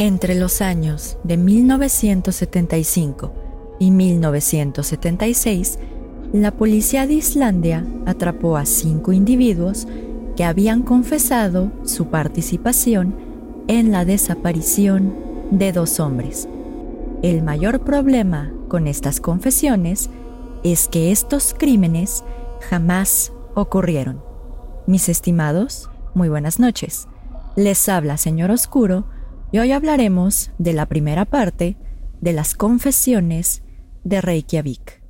Entre 0.00 0.34
los 0.34 0.62
años 0.62 1.18
de 1.24 1.36
1975 1.36 3.34
y 3.78 3.90
1976, 3.90 5.78
la 6.32 6.52
policía 6.52 7.06
de 7.06 7.12
Islandia 7.12 7.84
atrapó 8.06 8.56
a 8.56 8.64
cinco 8.64 9.12
individuos 9.12 9.86
que 10.38 10.44
habían 10.44 10.84
confesado 10.84 11.70
su 11.84 12.06
participación 12.06 13.14
en 13.68 13.92
la 13.92 14.06
desaparición 14.06 15.14
de 15.50 15.70
dos 15.72 16.00
hombres. 16.00 16.48
El 17.22 17.42
mayor 17.42 17.84
problema 17.84 18.54
con 18.68 18.86
estas 18.86 19.20
confesiones 19.20 20.08
es 20.64 20.88
que 20.88 21.12
estos 21.12 21.52
crímenes 21.52 22.24
jamás 22.70 23.34
ocurrieron. 23.54 24.22
Mis 24.86 25.10
estimados, 25.10 25.90
muy 26.14 26.30
buenas 26.30 26.58
noches. 26.58 27.06
Les 27.54 27.86
habla 27.90 28.16
Señor 28.16 28.50
Oscuro 28.50 29.04
y 29.52 29.58
hoy 29.58 29.72
hablaremos 29.72 30.50
de 30.58 30.72
la 30.72 30.86
primera 30.86 31.24
parte 31.24 31.76
de 32.20 32.32
las 32.32 32.54
confesiones 32.54 33.62
de 34.04 34.20
Reykjavik. 34.20 35.00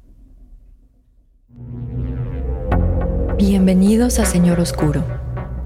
Bienvenidos 3.37 4.19
a 4.19 4.25
Señor 4.25 4.61
Oscuro, 4.61 5.05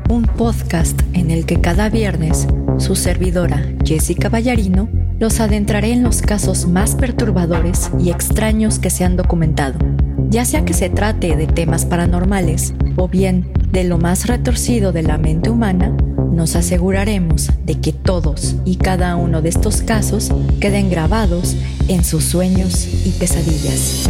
un 0.09 0.25
podcast 0.25 1.01
en 1.13 1.31
el 1.31 1.47
que 1.47 1.61
cada 1.61 1.89
viernes 1.89 2.47
su 2.79 2.97
servidora 2.97 3.63
Jessica 3.85 4.29
Ballarino 4.29 4.89
los 5.21 5.41
adentraré 5.41 5.93
en 5.93 6.03
los 6.03 6.23
casos 6.23 6.67
más 6.67 6.97
perturbadores 6.97 7.91
y 8.01 8.11
extraños 8.11 8.79
que 8.81 8.91
se 8.91 9.05
han 9.05 9.17
documentado, 9.17 9.79
ya 10.29 10.45
sea 10.45 10.65
que 10.65 10.75
se 10.75 10.91
trate 10.91 11.37
de 11.37 11.47
temas 11.47 11.85
paranormales 11.85 12.75
o 12.97 13.09
bien 13.09 13.53
de 13.71 13.85
lo 13.85 13.99
más 13.99 14.27
retorcido 14.27 14.93
de 14.93 15.03
la 15.03 15.19
mente 15.19 15.51
humana 15.51 15.97
nos 16.35 16.57
aseguraremos 16.57 17.49
de 17.65 17.81
que 17.81 17.93
todos 17.93 18.57
y 18.65 18.77
cada 18.77 19.17
uno 19.17 19.41
de 19.41 19.49
estos 19.49 19.83
casos 19.83 20.31
queden 20.61 20.91
grabados 20.91 21.57
en 21.89 22.05
sus 22.05 22.25
sueños 22.25 22.87
y 23.07 23.11
pesadillas. 23.13 24.09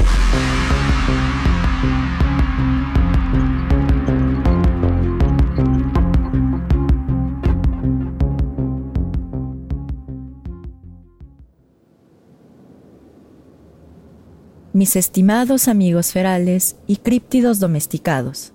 Mis 14.72 14.96
estimados 14.96 15.68
amigos 15.68 16.10
ferales 16.10 16.74
y 16.88 16.96
críptidos 16.96 17.60
domesticados, 17.60 18.52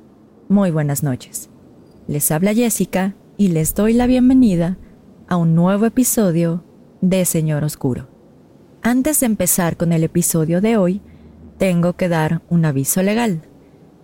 muy 0.50 0.70
buenas 0.70 1.02
noches. 1.02 1.50
Les 2.08 2.30
habla 2.31 2.53
Jessica 2.53 3.16
y 3.39 3.47
les 3.47 3.73
doy 3.73 3.93
la 3.93 4.05
bienvenida 4.05 4.77
a 5.29 5.37
un 5.37 5.55
nuevo 5.55 5.85
episodio 5.85 6.65
de 6.99 7.23
Señor 7.23 7.63
Oscuro. 7.63 8.09
Antes 8.81 9.21
de 9.21 9.27
empezar 9.27 9.77
con 9.77 9.93
el 9.93 10.03
episodio 10.03 10.59
de 10.59 10.75
hoy, 10.75 11.01
tengo 11.57 11.93
que 11.93 12.09
dar 12.09 12.41
un 12.49 12.65
aviso 12.65 13.01
legal, 13.01 13.43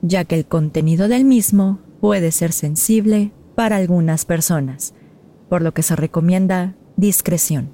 ya 0.02 0.24
que 0.24 0.36
el 0.36 0.46
contenido 0.46 1.10
del 1.10 1.26
mismo 1.26 1.80
puede 2.00 2.32
ser 2.32 2.54
sensible 2.54 3.34
para 3.56 3.76
algunas 3.76 4.24
personas, 4.24 4.94
por 5.50 5.62
lo 5.62 5.74
que 5.74 5.84
se 5.84 5.98
recomienda 5.98 6.78
discreción. 6.96 7.74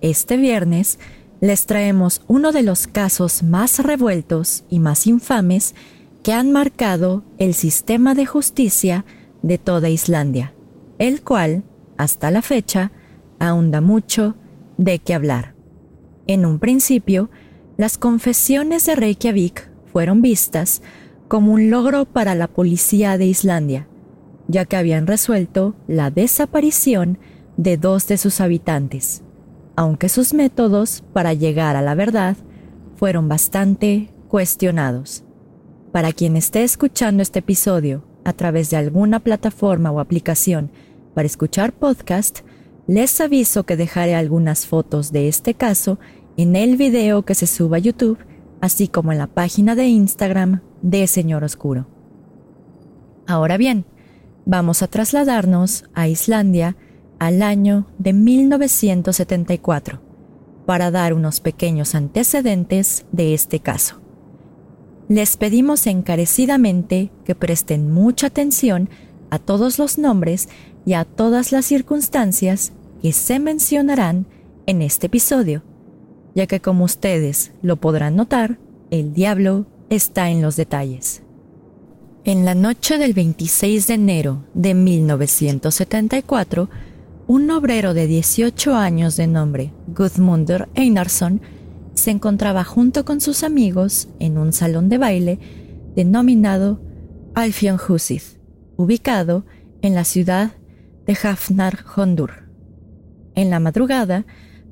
Este 0.00 0.38
viernes 0.38 0.98
les 1.42 1.66
traemos 1.66 2.22
uno 2.26 2.52
de 2.52 2.62
los 2.62 2.86
casos 2.86 3.42
más 3.42 3.80
revueltos 3.80 4.64
y 4.70 4.78
más 4.78 5.06
infames 5.06 5.74
que 6.22 6.32
han 6.32 6.52
marcado 6.52 7.22
el 7.36 7.52
sistema 7.52 8.14
de 8.14 8.24
justicia 8.24 9.04
de 9.42 9.58
toda 9.58 9.90
Islandia 9.90 10.54
el 11.00 11.22
cual, 11.22 11.64
hasta 11.96 12.30
la 12.30 12.42
fecha, 12.42 12.92
aún 13.38 13.70
da 13.70 13.80
mucho 13.80 14.36
de 14.76 14.98
qué 14.98 15.14
hablar. 15.14 15.54
En 16.26 16.44
un 16.44 16.58
principio, 16.58 17.30
las 17.78 17.96
confesiones 17.96 18.84
de 18.84 18.94
Reykjavik 18.94 19.70
fueron 19.90 20.20
vistas 20.20 20.82
como 21.26 21.54
un 21.54 21.70
logro 21.70 22.04
para 22.04 22.34
la 22.34 22.48
policía 22.48 23.16
de 23.16 23.24
Islandia, 23.24 23.88
ya 24.46 24.66
que 24.66 24.76
habían 24.76 25.06
resuelto 25.06 25.74
la 25.88 26.10
desaparición 26.10 27.18
de 27.56 27.78
dos 27.78 28.06
de 28.06 28.18
sus 28.18 28.42
habitantes, 28.42 29.22
aunque 29.76 30.10
sus 30.10 30.34
métodos 30.34 31.02
para 31.14 31.32
llegar 31.32 31.76
a 31.76 31.82
la 31.82 31.94
verdad 31.94 32.36
fueron 32.96 33.26
bastante 33.26 34.12
cuestionados. 34.28 35.24
Para 35.92 36.12
quien 36.12 36.36
esté 36.36 36.62
escuchando 36.62 37.22
este 37.22 37.38
episodio 37.38 38.04
a 38.22 38.34
través 38.34 38.68
de 38.68 38.76
alguna 38.76 39.20
plataforma 39.20 39.90
o 39.90 39.98
aplicación 39.98 40.70
para 41.14 41.26
escuchar 41.26 41.72
podcast, 41.72 42.40
les 42.86 43.20
aviso 43.20 43.64
que 43.64 43.76
dejaré 43.76 44.14
algunas 44.14 44.66
fotos 44.66 45.12
de 45.12 45.28
este 45.28 45.54
caso 45.54 45.98
en 46.36 46.56
el 46.56 46.76
video 46.76 47.24
que 47.24 47.34
se 47.34 47.46
suba 47.46 47.76
a 47.76 47.80
YouTube, 47.80 48.18
así 48.60 48.88
como 48.88 49.12
en 49.12 49.18
la 49.18 49.26
página 49.26 49.74
de 49.74 49.86
Instagram 49.86 50.62
de 50.82 51.06
Señor 51.06 51.44
Oscuro. 51.44 51.86
Ahora 53.26 53.56
bien, 53.56 53.84
vamos 54.44 54.82
a 54.82 54.88
trasladarnos 54.88 55.84
a 55.94 56.08
Islandia 56.08 56.76
al 57.18 57.42
año 57.42 57.86
de 57.98 58.12
1974 58.12 60.02
para 60.66 60.90
dar 60.90 61.14
unos 61.14 61.40
pequeños 61.40 61.94
antecedentes 61.94 63.06
de 63.12 63.34
este 63.34 63.60
caso. 63.60 64.00
Les 65.08 65.36
pedimos 65.36 65.86
encarecidamente 65.86 67.10
que 67.24 67.34
presten 67.34 67.92
mucha 67.92 68.28
atención 68.28 68.88
a 69.30 69.38
todos 69.38 69.78
los 69.78 69.98
nombres 69.98 70.48
y 70.84 70.94
a 70.94 71.04
todas 71.04 71.52
las 71.52 71.66
circunstancias 71.66 72.72
que 73.02 73.12
se 73.12 73.38
mencionarán 73.38 74.26
en 74.66 74.82
este 74.82 75.06
episodio, 75.06 75.62
ya 76.34 76.46
que 76.46 76.60
como 76.60 76.84
ustedes 76.84 77.52
lo 77.62 77.76
podrán 77.76 78.16
notar, 78.16 78.58
el 78.90 79.12
diablo 79.12 79.66
está 79.88 80.30
en 80.30 80.42
los 80.42 80.56
detalles. 80.56 81.22
En 82.24 82.44
la 82.44 82.54
noche 82.54 82.98
del 82.98 83.14
26 83.14 83.86
de 83.86 83.94
enero 83.94 84.44
de 84.54 84.74
1974, 84.74 86.68
un 87.26 87.50
obrero 87.50 87.94
de 87.94 88.06
18 88.06 88.74
años 88.74 89.16
de 89.16 89.26
nombre 89.26 89.72
Gudmundur 89.86 90.68
Einarsson 90.74 91.40
se 91.94 92.10
encontraba 92.10 92.64
junto 92.64 93.04
con 93.04 93.20
sus 93.20 93.42
amigos 93.42 94.08
en 94.18 94.36
un 94.36 94.52
salón 94.52 94.88
de 94.88 94.98
baile 94.98 95.38
denominado 95.94 96.80
Alfionhúsið, 97.34 98.22
ubicado 98.76 99.44
en 99.82 99.94
la 99.94 100.04
ciudad 100.04 100.52
de 101.10 101.28
Hafnar 101.28 101.84
Hondur. 101.96 102.30
En 103.34 103.50
la 103.50 103.58
madrugada, 103.58 104.26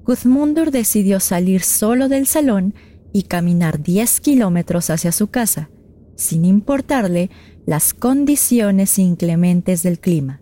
Gudmundur 0.04 0.70
decidió 0.70 1.18
salir 1.18 1.62
solo 1.62 2.08
del 2.08 2.28
salón 2.28 2.74
y 3.12 3.24
caminar 3.24 3.82
10 3.82 4.20
kilómetros 4.20 4.90
hacia 4.90 5.10
su 5.10 5.30
casa, 5.30 5.68
sin 6.14 6.44
importarle 6.44 7.30
las 7.66 7.92
condiciones 7.92 9.00
inclementes 9.00 9.82
del 9.82 9.98
clima. 9.98 10.40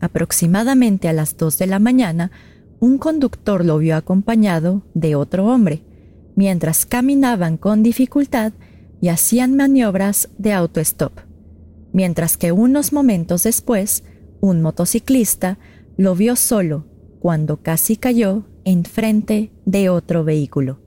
Aproximadamente 0.00 1.08
a 1.08 1.12
las 1.12 1.36
2 1.36 1.56
de 1.56 1.66
la 1.68 1.78
mañana, 1.78 2.32
un 2.80 2.98
conductor 2.98 3.64
lo 3.64 3.78
vio 3.78 3.94
acompañado 3.94 4.82
de 4.94 5.14
otro 5.14 5.46
hombre, 5.46 5.84
mientras 6.34 6.84
caminaban 6.84 7.58
con 7.58 7.84
dificultad 7.84 8.54
y 9.00 9.06
hacían 9.06 9.54
maniobras 9.54 10.30
de 10.36 10.52
autostop, 10.52 11.12
mientras 11.92 12.36
que 12.36 12.50
unos 12.50 12.92
momentos 12.92 13.44
después 13.44 14.02
un 14.42 14.60
motociclista 14.60 15.58
lo 15.96 16.16
vio 16.16 16.34
solo 16.34 16.84
cuando 17.20 17.62
casi 17.62 17.96
cayó 17.96 18.44
enfrente 18.64 19.52
de 19.64 19.88
otro 19.88 20.24
vehículo. 20.24 20.80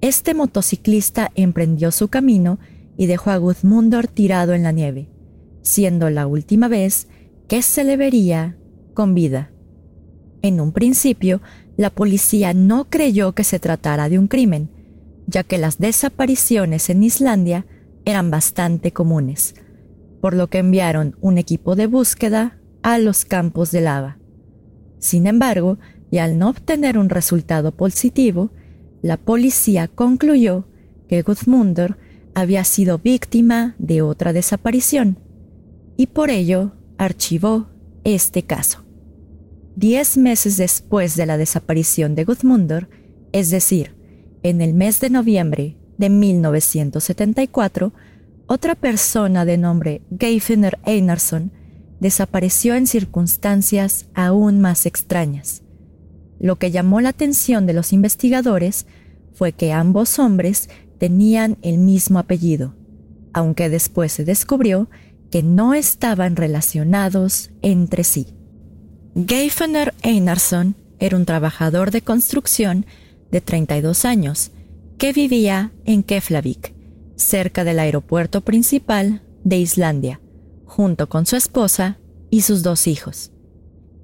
Este 0.00 0.32
motociclista 0.32 1.32
emprendió 1.34 1.90
su 1.90 2.06
camino 2.06 2.60
y 2.96 3.06
dejó 3.06 3.30
a 3.30 3.36
Gudmundur 3.36 4.06
tirado 4.06 4.54
en 4.54 4.62
la 4.62 4.70
nieve, 4.70 5.10
siendo 5.62 6.08
la 6.08 6.28
última 6.28 6.68
vez 6.68 7.08
que 7.48 7.62
se 7.62 7.82
le 7.82 7.96
vería 7.96 8.56
con 8.94 9.12
vida. 9.12 9.50
En 10.42 10.60
un 10.60 10.70
principio, 10.70 11.42
la 11.76 11.90
policía 11.90 12.54
no 12.54 12.88
creyó 12.88 13.32
que 13.32 13.42
se 13.42 13.58
tratara 13.58 14.08
de 14.08 14.20
un 14.20 14.28
crimen, 14.28 14.70
ya 15.26 15.42
que 15.42 15.58
las 15.58 15.78
desapariciones 15.78 16.90
en 16.90 17.02
Islandia 17.02 17.66
eran 18.04 18.30
bastante 18.30 18.92
comunes, 18.92 19.56
por 20.20 20.34
lo 20.34 20.46
que 20.46 20.58
enviaron 20.58 21.16
un 21.20 21.38
equipo 21.38 21.74
de 21.74 21.88
búsqueda 21.88 22.57
a 22.82 22.98
los 22.98 23.24
campos 23.24 23.70
de 23.70 23.80
lava. 23.80 24.18
Sin 24.98 25.26
embargo, 25.26 25.78
y 26.10 26.18
al 26.18 26.38
no 26.38 26.48
obtener 26.48 26.98
un 26.98 27.08
resultado 27.08 27.72
positivo, 27.72 28.50
la 29.02 29.16
policía 29.16 29.88
concluyó 29.88 30.66
que 31.08 31.22
Gudmundur 31.22 31.96
había 32.34 32.64
sido 32.64 32.98
víctima 32.98 33.74
de 33.78 34.02
otra 34.02 34.32
desaparición 34.32 35.18
y 35.96 36.06
por 36.06 36.30
ello 36.30 36.72
archivó 36.96 37.68
este 38.04 38.44
caso. 38.44 38.84
Diez 39.76 40.16
meses 40.16 40.56
después 40.56 41.16
de 41.16 41.26
la 41.26 41.36
desaparición 41.36 42.14
de 42.14 42.24
Gudmundur, 42.24 42.88
es 43.32 43.50
decir, 43.50 43.94
en 44.42 44.60
el 44.60 44.74
mes 44.74 45.00
de 45.00 45.10
noviembre 45.10 45.76
de 45.98 46.10
1974, 46.10 47.92
otra 48.46 48.74
persona 48.74 49.44
de 49.44 49.58
nombre 49.58 50.02
Geifner 50.18 50.78
Einarsson 50.84 51.52
desapareció 52.00 52.74
en 52.74 52.86
circunstancias 52.86 54.06
aún 54.14 54.60
más 54.60 54.86
extrañas. 54.86 55.62
Lo 56.38 56.56
que 56.56 56.70
llamó 56.70 57.00
la 57.00 57.10
atención 57.10 57.66
de 57.66 57.72
los 57.72 57.92
investigadores 57.92 58.86
fue 59.34 59.52
que 59.52 59.72
ambos 59.72 60.18
hombres 60.18 60.68
tenían 60.98 61.58
el 61.62 61.78
mismo 61.78 62.18
apellido, 62.18 62.74
aunque 63.32 63.68
después 63.68 64.12
se 64.12 64.24
descubrió 64.24 64.88
que 65.30 65.42
no 65.42 65.74
estaban 65.74 66.36
relacionados 66.36 67.50
entre 67.62 68.04
sí. 68.04 68.34
Geifener 69.26 69.94
Einarsson 70.02 70.76
era 70.98 71.16
un 71.16 71.24
trabajador 71.24 71.90
de 71.90 72.02
construcción 72.02 72.86
de 73.30 73.40
32 73.40 74.04
años 74.04 74.52
que 74.96 75.12
vivía 75.12 75.72
en 75.84 76.02
Keflavik, 76.02 76.74
cerca 77.16 77.64
del 77.64 77.78
aeropuerto 77.78 78.40
principal 78.40 79.22
de 79.44 79.58
Islandia, 79.58 80.20
junto 80.68 81.08
con 81.08 81.26
su 81.26 81.34
esposa 81.34 81.98
y 82.30 82.42
sus 82.42 82.62
dos 82.62 82.86
hijos. 82.86 83.32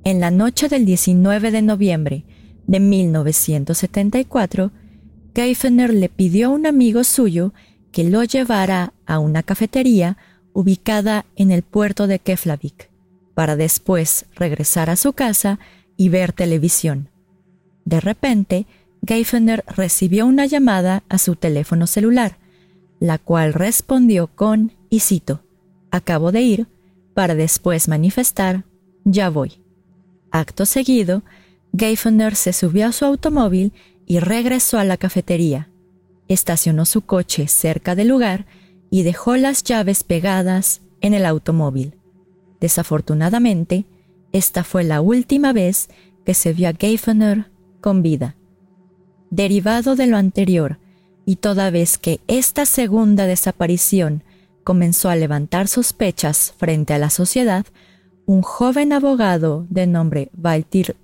En 0.02 0.18
la 0.18 0.30
noche 0.30 0.68
del 0.68 0.86
19 0.86 1.50
de 1.50 1.62
noviembre 1.62 2.24
de 2.66 2.80
1974, 2.80 4.72
Geifener 5.34 5.92
le 5.92 6.08
pidió 6.08 6.48
a 6.48 6.50
un 6.50 6.66
amigo 6.66 7.04
suyo 7.04 7.52
que 7.92 8.04
lo 8.04 8.24
llevara 8.24 8.94
a 9.06 9.18
una 9.18 9.42
cafetería 9.42 10.16
ubicada 10.52 11.26
en 11.36 11.50
el 11.50 11.62
puerto 11.62 12.06
de 12.06 12.18
Keflavik, 12.18 12.90
para 13.34 13.56
después 13.56 14.26
regresar 14.34 14.88
a 14.88 14.96
su 14.96 15.12
casa 15.12 15.58
y 15.96 16.08
ver 16.08 16.32
televisión. 16.32 17.10
De 17.84 18.00
repente, 18.00 18.66
Geifener 19.06 19.64
recibió 19.68 20.24
una 20.24 20.46
llamada 20.46 21.02
a 21.10 21.18
su 21.18 21.36
teléfono 21.36 21.86
celular, 21.86 22.38
la 23.00 23.18
cual 23.18 23.52
respondió 23.52 24.28
con, 24.28 24.72
y 24.88 25.00
cito, 25.00 25.42
acabo 25.94 26.32
de 26.32 26.42
ir, 26.42 26.66
para 27.14 27.36
después 27.36 27.86
manifestar, 27.86 28.64
ya 29.04 29.30
voy. 29.30 29.60
Acto 30.32 30.66
seguido, 30.66 31.22
Geifener 31.76 32.34
se 32.34 32.52
subió 32.52 32.88
a 32.88 32.92
su 32.92 33.04
automóvil 33.04 33.72
y 34.04 34.18
regresó 34.18 34.78
a 34.78 34.84
la 34.84 34.96
cafetería. 34.96 35.68
Estacionó 36.26 36.84
su 36.84 37.02
coche 37.02 37.46
cerca 37.46 37.94
del 37.94 38.08
lugar 38.08 38.46
y 38.90 39.04
dejó 39.04 39.36
las 39.36 39.62
llaves 39.62 40.02
pegadas 40.02 40.80
en 41.00 41.14
el 41.14 41.24
automóvil. 41.24 41.94
Desafortunadamente, 42.60 43.84
esta 44.32 44.64
fue 44.64 44.82
la 44.82 45.00
última 45.00 45.52
vez 45.52 45.90
que 46.24 46.34
se 46.34 46.52
vio 46.52 46.70
a 46.70 46.72
Geifener 46.72 47.50
con 47.80 48.02
vida. 48.02 48.34
Derivado 49.30 49.94
de 49.94 50.08
lo 50.08 50.16
anterior, 50.16 50.78
y 51.24 51.36
toda 51.36 51.70
vez 51.70 51.98
que 51.98 52.20
esta 52.26 52.66
segunda 52.66 53.26
desaparición 53.26 54.23
comenzó 54.64 55.10
a 55.10 55.16
levantar 55.16 55.68
sospechas 55.68 56.54
frente 56.56 56.94
a 56.94 56.98
la 56.98 57.10
sociedad, 57.10 57.66
un 58.26 58.42
joven 58.42 58.92
abogado 58.92 59.66
de 59.68 59.86
nombre 59.86 60.30
Valtir 60.32 60.96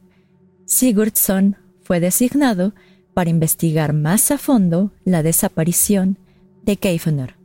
Sigurdsson 0.65 1.57
fue 1.83 2.01
designado 2.01 2.73
para 3.13 3.31
investigar 3.31 3.93
más 3.93 4.31
a 4.31 4.39
fondo 4.39 4.93
la 5.05 5.23
desaparición 5.23 6.17
de 6.63 6.79
Geifener. 6.81 7.37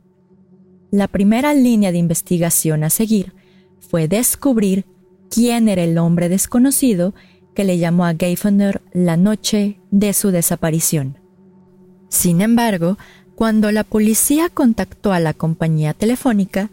La 0.90 1.08
primera 1.08 1.52
línea 1.52 1.92
de 1.92 1.98
investigación 1.98 2.84
a 2.84 2.90
seguir 2.90 3.34
fue 3.80 4.08
descubrir 4.08 4.86
quién 5.30 5.68
era 5.68 5.82
el 5.82 5.98
hombre 5.98 6.28
desconocido 6.28 7.14
que 7.54 7.64
le 7.64 7.78
llamó 7.78 8.06
a 8.06 8.14
Geifener 8.14 8.82
la 8.92 9.16
noche 9.16 9.80
de 9.90 10.12
su 10.12 10.30
desaparición. 10.30 11.18
Sin 12.08 12.40
embargo, 12.40 12.96
cuando 13.36 13.70
la 13.70 13.84
policía 13.84 14.48
contactó 14.48 15.12
a 15.12 15.20
la 15.20 15.32
compañía 15.32 15.94
telefónica, 15.94 16.70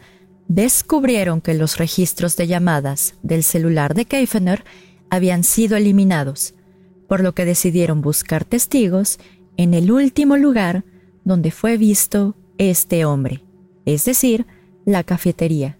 descubrieron 0.48 1.40
que 1.40 1.54
los 1.54 1.78
registros 1.78 2.36
de 2.36 2.48
llamadas 2.48 3.14
del 3.22 3.44
celular 3.44 3.94
de 3.94 4.06
Geifener 4.06 4.64
habían 5.10 5.44
sido 5.44 5.76
eliminados, 5.76 6.54
por 7.06 7.22
lo 7.22 7.32
que 7.32 7.44
decidieron 7.44 8.02
buscar 8.02 8.44
testigos 8.44 9.20
en 9.56 9.74
el 9.74 9.92
último 9.92 10.36
lugar 10.36 10.84
donde 11.24 11.52
fue 11.52 11.76
visto 11.76 12.34
este 12.58 13.04
hombre 13.04 13.44
es 13.84 14.04
decir, 14.04 14.46
la 14.84 15.04
cafetería. 15.04 15.78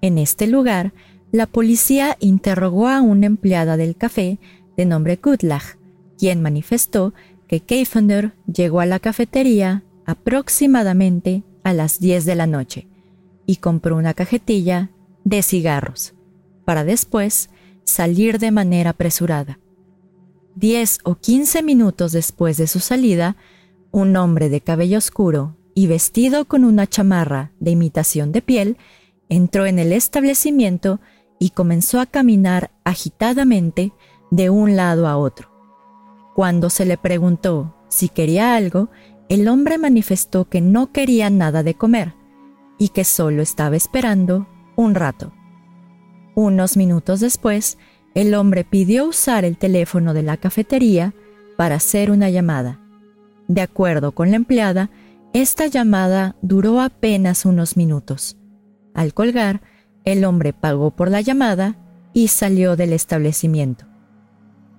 En 0.00 0.18
este 0.18 0.46
lugar, 0.46 0.92
la 1.32 1.46
policía 1.46 2.16
interrogó 2.20 2.88
a 2.88 3.00
una 3.00 3.26
empleada 3.26 3.76
del 3.76 3.96
café 3.96 4.38
de 4.76 4.84
nombre 4.84 5.18
Gutlach, 5.22 5.76
quien 6.18 6.42
manifestó 6.42 7.14
que 7.46 7.60
Keifender 7.60 8.32
llegó 8.52 8.80
a 8.80 8.86
la 8.86 8.98
cafetería 8.98 9.82
aproximadamente 10.10 11.42
a 11.64 11.72
las 11.72 12.00
10 12.00 12.24
de 12.24 12.34
la 12.34 12.46
noche 12.46 12.88
y 13.46 13.56
compró 13.56 13.96
una 13.96 14.14
cajetilla 14.14 14.90
de 15.24 15.42
cigarros, 15.42 16.14
para 16.64 16.84
después 16.84 17.50
salir 17.84 18.38
de 18.38 18.50
manera 18.50 18.90
apresurada. 18.90 19.58
Diez 20.54 20.98
o 21.04 21.16
quince 21.16 21.62
minutos 21.62 22.12
después 22.12 22.56
de 22.56 22.66
su 22.66 22.80
salida, 22.80 23.36
un 23.90 24.16
hombre 24.16 24.48
de 24.48 24.60
cabello 24.60 24.98
oscuro 24.98 25.56
y 25.74 25.86
vestido 25.86 26.44
con 26.44 26.64
una 26.64 26.86
chamarra 26.86 27.52
de 27.60 27.72
imitación 27.72 28.32
de 28.32 28.42
piel, 28.42 28.76
entró 29.28 29.66
en 29.66 29.78
el 29.78 29.92
establecimiento 29.92 31.00
y 31.38 31.50
comenzó 31.50 32.00
a 32.00 32.06
caminar 32.06 32.70
agitadamente 32.84 33.92
de 34.30 34.50
un 34.50 34.76
lado 34.76 35.06
a 35.06 35.16
otro. 35.16 35.50
Cuando 36.34 36.70
se 36.70 36.84
le 36.84 36.98
preguntó 36.98 37.74
si 37.88 38.08
quería 38.08 38.54
algo, 38.54 38.90
el 39.30 39.46
hombre 39.46 39.78
manifestó 39.78 40.48
que 40.48 40.60
no 40.60 40.90
quería 40.90 41.30
nada 41.30 41.62
de 41.62 41.74
comer 41.74 42.14
y 42.78 42.88
que 42.88 43.04
solo 43.04 43.42
estaba 43.42 43.76
esperando 43.76 44.48
un 44.74 44.96
rato. 44.96 45.32
Unos 46.34 46.76
minutos 46.76 47.20
después, 47.20 47.78
el 48.14 48.34
hombre 48.34 48.64
pidió 48.64 49.06
usar 49.06 49.44
el 49.44 49.56
teléfono 49.56 50.14
de 50.14 50.24
la 50.24 50.36
cafetería 50.36 51.14
para 51.56 51.76
hacer 51.76 52.10
una 52.10 52.28
llamada. 52.28 52.80
De 53.46 53.60
acuerdo 53.60 54.12
con 54.12 54.30
la 54.30 54.36
empleada, 54.36 54.90
esta 55.32 55.68
llamada 55.68 56.34
duró 56.42 56.80
apenas 56.80 57.44
unos 57.44 57.76
minutos. 57.76 58.36
Al 58.94 59.14
colgar, 59.14 59.60
el 60.04 60.24
hombre 60.24 60.52
pagó 60.52 60.90
por 60.90 61.08
la 61.08 61.20
llamada 61.20 61.76
y 62.12 62.28
salió 62.28 62.74
del 62.74 62.92
establecimiento. 62.92 63.86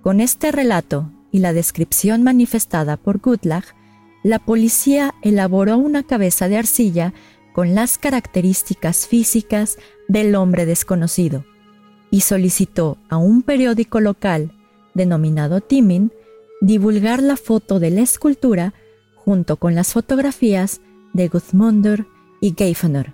Con 0.02 0.20
este 0.20 0.52
relato 0.52 1.10
y 1.32 1.40
la 1.40 1.54
descripción 1.54 2.22
manifestada 2.22 2.98
por 2.98 3.20
Gutlach, 3.20 3.76
la 4.24 4.40
policía 4.40 5.16
elaboró 5.22 5.78
una 5.78 6.04
cabeza 6.04 6.48
de 6.48 6.58
arcilla 6.58 7.14
con 7.54 7.76
las 7.76 7.98
características 7.98 9.08
físicas 9.08 9.78
del 10.08 10.36
hombre 10.36 10.66
desconocido 10.66 11.46
y 12.12 12.22
solicitó 12.22 12.98
a 13.10 13.18
un 13.18 13.42
periódico 13.42 14.00
local 14.00 14.54
denominado 14.94 15.62
Timin 15.62 16.12
divulgar 16.62 17.24
la 17.24 17.38
foto 17.38 17.80
de 17.80 17.90
la 17.90 18.02
escultura 18.02 18.74
junto 19.16 19.58
con 19.58 19.76
las 19.76 19.94
fotografías 19.94 20.82
de 21.14 21.28
Guthmundur 21.28 22.08
y 22.42 22.54
Geifener. 22.58 23.14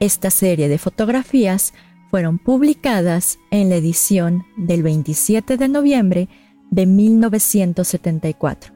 Esta 0.00 0.30
serie 0.30 0.68
de 0.68 0.78
fotografías 0.78 1.74
fueron 2.10 2.38
publicadas 2.38 3.38
en 3.50 3.70
la 3.70 3.76
edición 3.76 4.44
del 4.56 4.82
27 4.82 5.56
de 5.56 5.68
noviembre 5.68 6.28
de 6.70 6.86
1974. 6.86 8.73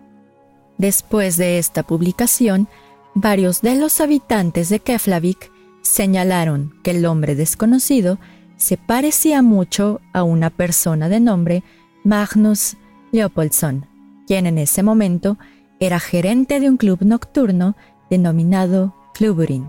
Después 0.79 1.37
de 1.37 1.59
esta 1.59 1.83
publicación, 1.83 2.69
varios 3.15 3.61
de 3.61 3.75
los 3.75 4.01
habitantes 4.01 4.69
de 4.69 4.81
Keflavik 4.81 5.51
señalaron 5.83 6.75
que 6.83 6.93
el 6.93 7.05
hombre 7.05 7.35
desconocido 7.35 8.19
se 8.57 8.77
parecía 8.77 9.43
mucho 9.43 10.01
a 10.13 10.23
una 10.23 10.51
persona 10.51 11.09
de 11.09 11.21
nombre 11.21 11.65
Magnus 12.05 12.77
Leopoldsson, 13.13 13.87
quien 14.27 14.47
en 14.47 14.59
ese 14.59 14.83
momento 14.83 15.39
era 15.81 16.01
gerente 16.01 16.61
de 16.61 16.69
un 16.69 16.77
club 16.77 16.99
nocturno 17.03 17.77
denominado 18.11 18.95
Cluburin. 19.15 19.69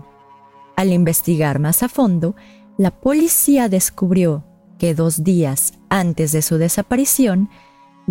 Al 0.76 0.92
investigar 0.92 1.58
más 1.58 1.82
a 1.82 1.88
fondo, 1.88 2.36
la 2.78 2.90
policía 2.90 3.68
descubrió 3.68 4.44
que 4.78 4.94
dos 4.94 5.22
días 5.24 5.74
antes 5.88 6.32
de 6.32 6.42
su 6.42 6.56
desaparición, 6.56 7.50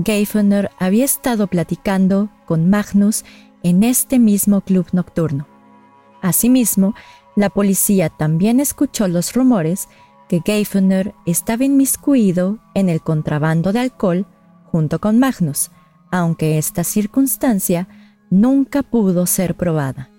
Geifener 0.04 0.70
había 0.80 1.06
estado 1.06 1.48
platicando 1.48 2.30
con 2.50 2.68
Magnus 2.68 3.26
en 3.62 3.84
este 3.84 4.18
mismo 4.18 4.62
club 4.62 4.88
nocturno. 4.92 5.46
Asimismo, 6.24 6.96
la 7.36 7.52
policía 7.52 8.10
también 8.10 8.60
escuchó 8.60 9.08
los 9.08 9.34
rumores 9.34 9.88
que 10.28 10.42
Geifener 10.44 11.14
estaba 11.28 11.64
inmiscuido 11.64 12.58
en 12.74 12.90
el 12.90 13.02
contrabando 13.02 13.72
de 13.72 13.82
alcohol 13.82 14.26
junto 14.66 14.98
con 14.98 15.20
Magnus, 15.20 15.70
aunque 16.10 16.58
esta 16.58 16.84
circunstancia 16.84 17.88
nunca 18.32 18.82
pudo 18.82 19.28
ser 19.28 19.54
probada. 19.54 20.10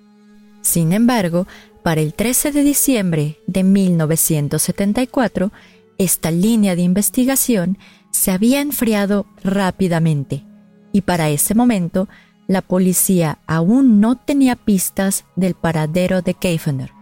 Sin 0.61 0.93
embargo, 0.93 1.49
para 1.83 2.01
el 2.01 2.15
13 2.15 2.53
de 2.53 2.63
diciembre 2.63 3.41
de 3.49 3.65
1974, 3.65 5.51
esta 5.99 6.31
línea 6.31 6.77
de 6.77 6.83
investigación 6.83 7.77
se 8.13 8.31
había 8.31 8.61
enfriado 8.61 9.27
rápidamente 9.43 10.45
y 10.93 11.03
para 11.03 11.29
ese 11.29 11.55
momento 11.55 12.09
la 12.47 12.63
policía 12.63 13.39
aún 13.47 14.01
no 14.01 14.17
tenía 14.17 14.57
pistas 14.57 15.25
del 15.37 15.55
paradero 15.55 16.23
de 16.23 16.35
Keifener. 16.35 16.93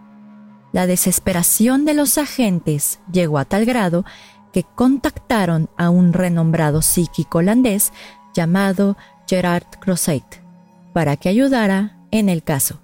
La 0.71 0.85
desesperación 0.85 1.85
de 1.85 1.95
los 1.95 2.17
agentes 2.17 2.99
llegó 3.11 3.39
a 3.39 3.45
tal 3.45 3.65
grado 3.65 4.05
que 4.53 4.63
contactaron 4.63 5.69
a 5.77 5.89
un 5.89 6.13
renombrado 6.13 6.81
psíquico 6.81 7.39
holandés 7.39 7.91
llamado 8.33 8.95
Gerard 9.27 9.65
Crozet 9.79 10.43
para 10.93 11.17
que 11.17 11.29
ayudara 11.29 11.97
en 12.11 12.29
el 12.29 12.43
caso. 12.43 12.79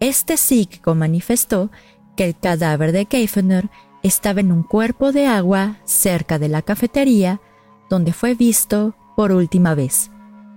Este 0.00 0.36
psíquico 0.36 0.94
manifestó 0.94 1.70
que 2.16 2.24
el 2.24 2.38
cadáver 2.38 2.92
de 2.92 3.06
Keifener 3.06 3.70
estaba 4.02 4.40
en 4.40 4.50
un 4.50 4.64
cuerpo 4.64 5.12
de 5.12 5.26
agua 5.26 5.76
cerca 5.84 6.38
de 6.38 6.48
la 6.48 6.62
cafetería 6.62 7.40
donde 7.88 8.12
fue 8.12 8.34
visto 8.34 8.96
por 9.16 9.32
última 9.32 9.74
vez, 9.74 10.10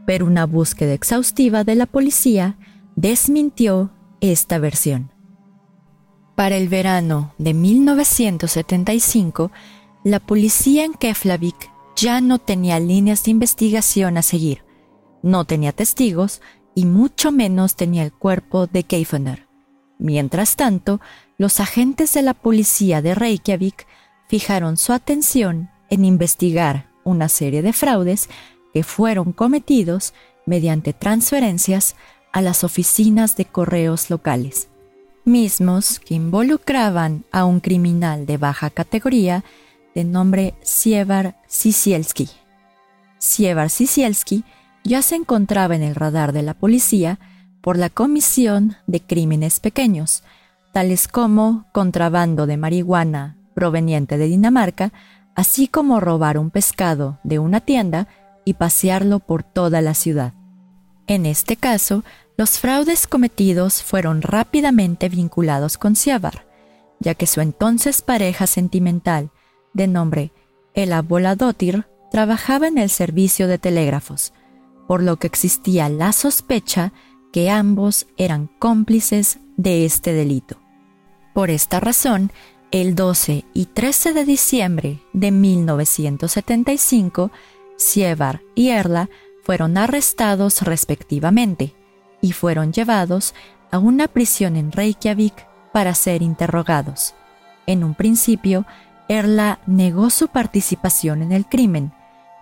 pero 0.05 0.25
una 0.25 0.45
búsqueda 0.45 0.93
exhaustiva 0.93 1.63
de 1.63 1.75
la 1.75 1.85
policía 1.85 2.57
desmintió 2.95 3.91
esta 4.21 4.59
versión. 4.59 5.11
Para 6.35 6.57
el 6.57 6.67
verano 6.67 7.33
de 7.37 7.53
1975, 7.53 9.51
la 10.03 10.19
policía 10.19 10.83
en 10.83 10.93
Keflavik 10.93 11.71
ya 11.95 12.19
no 12.21 12.39
tenía 12.39 12.79
líneas 12.79 13.23
de 13.23 13.31
investigación 13.31 14.17
a 14.17 14.21
seguir, 14.21 14.63
no 15.23 15.45
tenía 15.45 15.71
testigos 15.71 16.41
y 16.75 16.85
mucho 16.85 17.31
menos 17.31 17.75
tenía 17.75 18.03
el 18.03 18.11
cuerpo 18.11 18.67
de 18.67 18.83
Keifener. 18.83 19.47
Mientras 19.97 20.57
tanto, 20.57 20.99
los 21.37 21.61
agentes 21.61 22.13
de 22.13 22.21
la 22.21 22.33
policía 22.33 23.01
de 23.01 23.15
Reykjavik 23.15 23.87
fijaron 24.27 24.75
su 24.75 24.91
atención 24.91 25.69
en 25.89 26.03
investigar 26.03 26.91
una 27.05 27.29
serie 27.29 27.61
de 27.61 27.71
fraudes 27.71 28.29
que 28.75 28.83
fueron 28.83 29.31
cometidos 29.31 30.13
mediante 30.45 30.91
transferencias 30.91 31.95
a 32.33 32.41
las 32.41 32.65
oficinas 32.65 33.37
de 33.37 33.45
correos 33.45 34.09
locales, 34.09 34.67
mismos 35.23 36.01
que 36.01 36.15
involucraban 36.15 37.23
a 37.31 37.45
un 37.45 37.61
criminal 37.61 38.25
de 38.25 38.35
baja 38.35 38.69
categoría 38.69 39.45
de 39.95 40.03
nombre 40.03 40.55
Sievar 40.61 41.37
Sisielski. 41.47 42.27
Sievar 43.17 43.69
Sisielski 43.69 44.43
ya 44.83 45.01
se 45.01 45.15
encontraba 45.15 45.77
en 45.77 45.81
el 45.81 45.95
radar 45.95 46.33
de 46.33 46.43
la 46.43 46.53
policía 46.53 47.17
por 47.61 47.77
la 47.77 47.89
comisión 47.89 48.75
de 48.87 48.99
crímenes 48.99 49.61
pequeños, 49.61 50.21
tales 50.73 51.07
como 51.07 51.65
contrabando 51.71 52.45
de 52.45 52.57
marihuana 52.57 53.37
proveniente 53.53 54.17
de 54.17 54.27
Dinamarca, 54.27 54.91
así 55.33 55.69
como 55.69 56.01
robar 56.01 56.37
un 56.37 56.51
pescado 56.51 57.19
de 57.23 57.39
una 57.39 57.61
tienda 57.61 58.09
y 58.45 58.53
pasearlo 58.53 59.19
por 59.19 59.43
toda 59.43 59.81
la 59.81 59.93
ciudad. 59.93 60.33
En 61.07 61.25
este 61.25 61.57
caso, 61.57 62.03
los 62.37 62.59
fraudes 62.59 63.07
cometidos 63.07 63.83
fueron 63.83 64.21
rápidamente 64.21 65.09
vinculados 65.09 65.77
con 65.77 65.95
Siavar, 65.95 66.47
ya 66.99 67.15
que 67.15 67.27
su 67.27 67.41
entonces 67.41 68.01
pareja 68.01 68.47
sentimental, 68.47 69.31
de 69.73 69.87
nombre 69.87 70.31
Ela 70.73 71.01
Voladotir, 71.01 71.85
trabajaba 72.11 72.67
en 72.67 72.77
el 72.77 72.89
servicio 72.89 73.47
de 73.47 73.57
telégrafos, 73.57 74.33
por 74.87 75.03
lo 75.03 75.17
que 75.17 75.27
existía 75.27 75.89
la 75.89 76.13
sospecha 76.13 76.93
que 77.33 77.49
ambos 77.49 78.07
eran 78.17 78.47
cómplices 78.59 79.39
de 79.57 79.85
este 79.85 80.13
delito. 80.13 80.57
Por 81.33 81.49
esta 81.49 81.81
razón, 81.81 82.31
el 82.71 82.95
12 82.95 83.45
y 83.53 83.65
13 83.67 84.13
de 84.13 84.25
diciembre 84.25 84.99
de 85.13 85.31
1975, 85.31 87.31
Sievar 87.77 88.41
y 88.55 88.69
Erla 88.69 89.09
fueron 89.43 89.77
arrestados 89.77 90.61
respectivamente 90.61 91.73
y 92.21 92.31
fueron 92.31 92.73
llevados 92.73 93.33
a 93.71 93.79
una 93.79 94.07
prisión 94.07 94.55
en 94.55 94.71
Reykjavik 94.71 95.47
para 95.71 95.93
ser 95.93 96.21
interrogados. 96.21 97.13
En 97.67 97.83
un 97.83 97.95
principio, 97.95 98.65
Erla 99.07 99.59
negó 99.67 100.09
su 100.09 100.29
participación 100.29 101.21
en 101.21 101.31
el 101.31 101.45
crimen, 101.45 101.91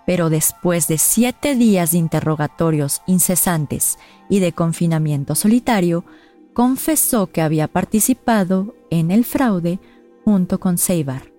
pero 0.06 0.30
después 0.30 0.88
de 0.88 0.98
siete 0.98 1.56
días 1.56 1.92
de 1.92 1.98
interrogatorios 1.98 3.02
incesantes 3.08 3.98
y 4.30 4.40
de 4.40 4.54
confinamiento 4.54 5.36
solitario, 5.36 6.06
confesó 6.54 7.28
que 7.28 7.42
había 7.42 7.68
participado 7.68 8.76
en 8.90 9.12
el 9.12 9.26
fraude 9.26 9.80
junto 10.24 10.60
con 10.60 10.78
Seibar. 10.78 11.32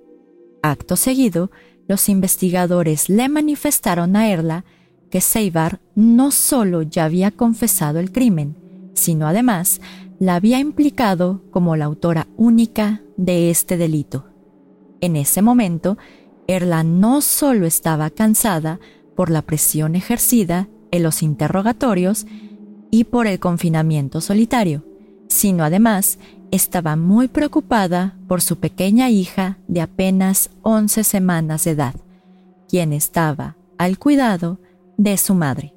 Acto 0.62 0.96
seguido, 0.96 1.50
los 1.86 2.08
investigadores 2.08 3.08
le 3.08 3.28
manifestaron 3.28 4.16
a 4.16 4.28
Erla 4.28 4.64
que 5.10 5.20
Seibar 5.20 5.80
no 5.94 6.30
solo 6.30 6.82
ya 6.82 7.04
había 7.04 7.30
confesado 7.30 8.00
el 8.00 8.10
crimen, 8.10 8.56
sino 8.94 9.26
además 9.26 9.80
la 10.18 10.36
había 10.36 10.58
implicado 10.58 11.42
como 11.50 11.76
la 11.76 11.84
autora 11.84 12.26
única 12.36 13.02
de 13.16 13.50
este 13.50 13.76
delito. 13.76 14.26
En 15.00 15.16
ese 15.16 15.42
momento, 15.42 15.98
Erla 16.46 16.82
no 16.82 17.20
solo 17.20 17.66
estaba 17.66 18.10
cansada 18.10 18.80
por 19.14 19.30
la 19.30 19.42
presión 19.42 19.94
ejercida 19.94 20.68
en 20.90 21.02
los 21.02 21.22
interrogatorios 21.22 22.26
y 22.90 23.04
por 23.04 23.26
el 23.26 23.38
confinamiento 23.38 24.20
solitario, 24.20 24.84
sino 25.28 25.64
además 25.64 26.18
estaba 26.54 26.94
muy 26.94 27.26
preocupada 27.26 28.16
por 28.28 28.40
su 28.40 28.60
pequeña 28.60 29.10
hija 29.10 29.58
de 29.66 29.80
apenas 29.80 30.50
11 30.62 31.02
semanas 31.02 31.64
de 31.64 31.72
edad, 31.72 31.94
quien 32.68 32.92
estaba 32.92 33.56
al 33.76 33.98
cuidado 33.98 34.60
de 34.96 35.16
su 35.16 35.34
madre. 35.34 35.74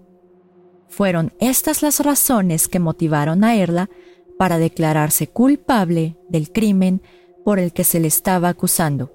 Fueron 0.87 1.33
estas 1.39 1.81
las 1.81 1.99
razones 1.99 2.67
que 2.67 2.79
motivaron 2.79 3.43
a 3.43 3.55
Erla 3.55 3.89
para 4.37 4.59
declararse 4.59 5.27
culpable 5.27 6.15
del 6.29 6.51
crimen 6.51 7.01
por 7.43 7.57
el 7.57 7.73
que 7.73 7.83
se 7.83 7.99
le 7.99 8.07
estaba 8.07 8.49
acusando, 8.49 9.11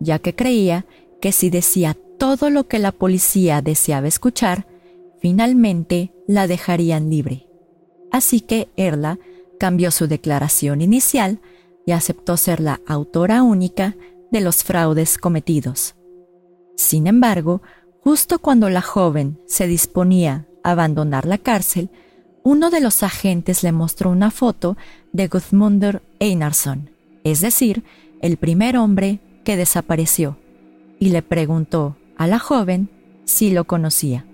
ya 0.00 0.18
que 0.18 0.34
creía 0.34 0.84
que 1.22 1.32
si 1.32 1.48
decía 1.48 1.96
todo 2.18 2.50
lo 2.50 2.68
que 2.68 2.78
la 2.78 2.92
policía 2.92 3.62
deseaba 3.62 4.06
escuchar, 4.06 4.66
finalmente 5.18 6.12
la 6.26 6.46
dejarían 6.46 7.08
libre. 7.08 7.46
Así 8.12 8.42
que 8.42 8.68
Erla 8.76 9.18
cambió 9.58 9.90
su 9.90 10.06
declaración 10.06 10.80
inicial 10.80 11.40
y 11.86 11.92
aceptó 11.92 12.36
ser 12.36 12.60
la 12.60 12.80
autora 12.86 13.42
única 13.42 13.96
de 14.30 14.40
los 14.40 14.64
fraudes 14.64 15.18
cometidos. 15.18 15.94
Sin 16.76 17.06
embargo, 17.06 17.62
justo 18.00 18.38
cuando 18.38 18.68
la 18.68 18.82
joven 18.82 19.40
se 19.46 19.66
disponía 19.66 20.46
a 20.62 20.72
abandonar 20.72 21.26
la 21.26 21.38
cárcel, 21.38 21.90
uno 22.42 22.70
de 22.70 22.80
los 22.80 23.02
agentes 23.02 23.62
le 23.62 23.72
mostró 23.72 24.10
una 24.10 24.30
foto 24.30 24.76
de 25.12 25.28
Guðmundur 25.28 26.02
Einarsson, 26.20 26.90
es 27.24 27.40
decir, 27.40 27.82
el 28.20 28.36
primer 28.36 28.76
hombre 28.76 29.20
que 29.44 29.56
desapareció, 29.56 30.38
y 31.00 31.10
le 31.10 31.22
preguntó 31.22 31.96
a 32.16 32.26
la 32.26 32.38
joven 32.38 32.88
si 33.24 33.50
lo 33.50 33.64
conocía. 33.64 34.26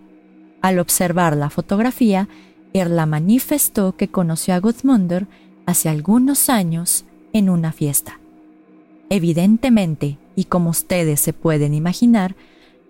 Al 0.60 0.78
observar 0.78 1.36
la 1.36 1.50
fotografía, 1.50 2.28
Erla 2.74 3.06
manifestó 3.06 3.96
que 3.96 4.08
conoció 4.08 4.54
a 4.54 4.60
Gudmundur 4.60 5.26
hace 5.66 5.88
algunos 5.88 6.48
años 6.48 7.04
en 7.32 7.50
una 7.50 7.72
fiesta. 7.72 8.18
Evidentemente, 9.10 10.18
y 10.36 10.44
como 10.44 10.70
ustedes 10.70 11.20
se 11.20 11.32
pueden 11.32 11.74
imaginar, 11.74 12.34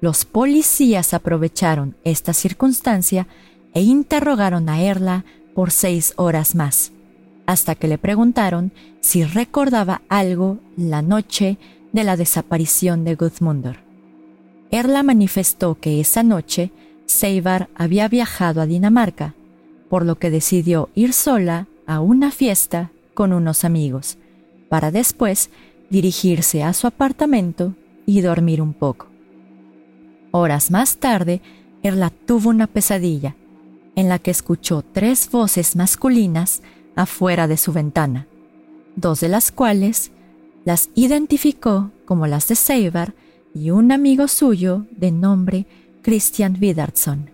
los 0.00 0.24
policías 0.24 1.14
aprovecharon 1.14 1.96
esta 2.04 2.32
circunstancia 2.32 3.26
e 3.74 3.82
interrogaron 3.82 4.68
a 4.68 4.82
Erla 4.82 5.24
por 5.54 5.70
seis 5.70 6.12
horas 6.16 6.54
más, 6.54 6.92
hasta 7.46 7.74
que 7.74 7.88
le 7.88 7.98
preguntaron 7.98 8.72
si 9.00 9.24
recordaba 9.24 10.02
algo 10.08 10.58
la 10.76 11.02
noche 11.02 11.58
de 11.92 12.04
la 12.04 12.16
desaparición 12.16 13.04
de 13.04 13.16
Gudmundur. 13.16 13.76
Erla 14.70 15.02
manifestó 15.02 15.78
que 15.78 16.00
esa 16.00 16.22
noche 16.22 16.70
Seibar 17.06 17.68
había 17.74 18.08
viajado 18.08 18.60
a 18.60 18.66
Dinamarca 18.66 19.34
por 19.92 20.06
lo 20.06 20.18
que 20.18 20.30
decidió 20.30 20.88
ir 20.94 21.12
sola 21.12 21.66
a 21.84 22.00
una 22.00 22.30
fiesta 22.30 22.90
con 23.12 23.34
unos 23.34 23.62
amigos, 23.62 24.16
para 24.70 24.90
después 24.90 25.50
dirigirse 25.90 26.62
a 26.62 26.72
su 26.72 26.86
apartamento 26.86 27.74
y 28.06 28.22
dormir 28.22 28.62
un 28.62 28.72
poco. 28.72 29.08
Horas 30.30 30.70
más 30.70 30.96
tarde, 30.96 31.42
Erla 31.82 32.08
tuvo 32.08 32.48
una 32.48 32.68
pesadilla, 32.68 33.36
en 33.94 34.08
la 34.08 34.18
que 34.18 34.30
escuchó 34.30 34.82
tres 34.82 35.30
voces 35.30 35.76
masculinas 35.76 36.62
afuera 36.96 37.46
de 37.46 37.58
su 37.58 37.74
ventana, 37.74 38.26
dos 38.96 39.20
de 39.20 39.28
las 39.28 39.52
cuales 39.52 40.10
las 40.64 40.88
identificó 40.94 41.90
como 42.06 42.26
las 42.26 42.48
de 42.48 42.54
Seibar 42.54 43.12
y 43.54 43.68
un 43.68 43.92
amigo 43.92 44.26
suyo 44.26 44.86
de 44.90 45.12
nombre 45.12 45.66
Christian 46.00 46.56
Widardsson. 46.58 47.28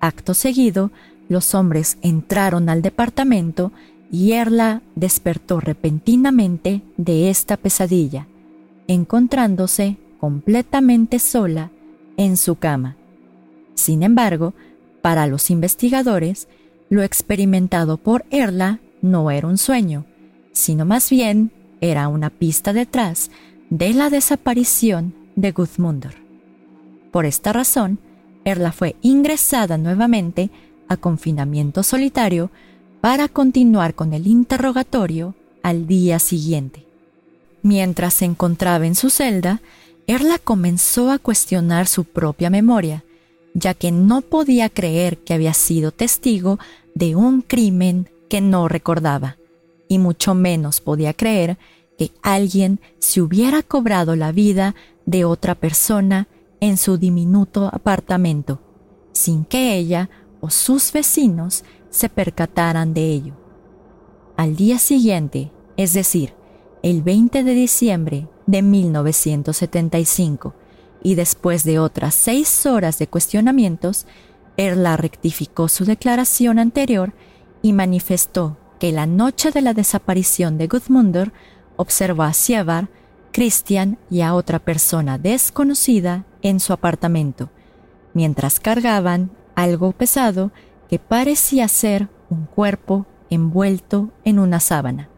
Acto 0.00 0.34
seguido, 0.34 0.90
los 1.28 1.54
hombres 1.54 1.98
entraron 2.02 2.68
al 2.68 2.82
departamento 2.82 3.72
y 4.10 4.32
Erla 4.32 4.82
despertó 4.94 5.60
repentinamente 5.60 6.82
de 6.96 7.30
esta 7.30 7.56
pesadilla, 7.56 8.26
encontrándose 8.86 9.98
completamente 10.18 11.18
sola 11.18 11.70
en 12.16 12.36
su 12.36 12.56
cama. 12.56 12.96
Sin 13.74 14.02
embargo, 14.02 14.54
para 15.02 15.26
los 15.26 15.50
investigadores, 15.50 16.48
lo 16.90 17.02
experimentado 17.02 17.98
por 17.98 18.24
Erla 18.30 18.80
no 19.02 19.30
era 19.30 19.46
un 19.46 19.58
sueño, 19.58 20.06
sino 20.52 20.84
más 20.84 21.10
bien 21.10 21.52
era 21.80 22.08
una 22.08 22.30
pista 22.30 22.72
detrás 22.72 23.30
de 23.70 23.92
la 23.92 24.10
desaparición 24.10 25.14
de 25.36 25.52
Gudmundur. 25.52 26.14
Por 27.12 27.26
esta 27.26 27.52
razón, 27.52 28.00
Erla 28.44 28.72
fue 28.72 28.96
ingresada 29.02 29.78
nuevamente 29.78 30.50
a 30.88 30.96
confinamiento 30.96 31.82
solitario 31.82 32.50
para 33.00 33.28
continuar 33.28 33.94
con 33.94 34.12
el 34.12 34.26
interrogatorio 34.26 35.34
al 35.62 35.86
día 35.86 36.18
siguiente. 36.18 36.84
Mientras 37.62 38.14
se 38.14 38.24
encontraba 38.24 38.86
en 38.86 38.94
su 38.94 39.10
celda, 39.10 39.60
Erla 40.06 40.38
comenzó 40.38 41.10
a 41.10 41.18
cuestionar 41.18 41.86
su 41.86 42.04
propia 42.04 42.50
memoria, 42.50 43.04
ya 43.54 43.74
que 43.74 43.92
no 43.92 44.22
podía 44.22 44.68
creer 44.68 45.18
que 45.18 45.34
había 45.34 45.54
sido 45.54 45.92
testigo 45.92 46.58
de 46.94 47.14
un 47.14 47.42
crimen 47.42 48.08
que 48.28 48.40
no 48.40 48.68
recordaba, 48.68 49.36
y 49.88 49.98
mucho 49.98 50.34
menos 50.34 50.80
podía 50.80 51.12
creer 51.12 51.58
que 51.98 52.12
alguien 52.22 52.80
se 53.00 53.20
hubiera 53.20 53.62
cobrado 53.62 54.16
la 54.16 54.32
vida 54.32 54.74
de 55.04 55.24
otra 55.24 55.54
persona 55.54 56.28
en 56.60 56.76
su 56.76 56.96
diminuto 56.96 57.68
apartamento, 57.72 58.60
sin 59.12 59.44
que 59.44 59.76
ella 59.76 60.08
o 60.40 60.50
sus 60.50 60.92
vecinos 60.92 61.64
se 61.90 62.08
percataran 62.08 62.94
de 62.94 63.04
ello. 63.06 63.34
Al 64.36 64.56
día 64.56 64.78
siguiente, 64.78 65.50
es 65.76 65.94
decir, 65.94 66.34
el 66.82 67.02
20 67.02 67.42
de 67.42 67.54
diciembre 67.54 68.28
de 68.46 68.62
1975, 68.62 70.54
y 71.02 71.14
después 71.14 71.64
de 71.64 71.78
otras 71.78 72.14
seis 72.14 72.66
horas 72.66 72.98
de 72.98 73.06
cuestionamientos, 73.06 74.06
Erla 74.56 74.96
rectificó 74.96 75.68
su 75.68 75.84
declaración 75.84 76.58
anterior 76.58 77.12
y 77.62 77.72
manifestó 77.72 78.56
que 78.78 78.92
la 78.92 79.06
noche 79.06 79.50
de 79.50 79.62
la 79.62 79.74
desaparición 79.74 80.58
de 80.58 80.66
Gudmundur 80.66 81.32
observó 81.76 82.24
a 82.24 82.32
Sievar, 82.32 82.88
Christian 83.32 83.98
y 84.10 84.22
a 84.22 84.34
otra 84.34 84.58
persona 84.58 85.18
desconocida 85.18 86.24
en 86.42 86.60
su 86.60 86.72
apartamento, 86.72 87.50
mientras 88.14 88.58
cargaban 88.58 89.30
algo 89.58 89.90
pesado 89.90 90.52
que 90.88 91.00
parecía 91.00 91.66
ser 91.66 92.08
un 92.30 92.44
cuerpo 92.44 93.06
envuelto 93.28 94.10
en 94.24 94.38
una 94.38 94.60
sábana. 94.60 95.08